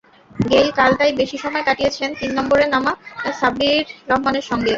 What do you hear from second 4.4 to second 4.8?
সঙ্গে।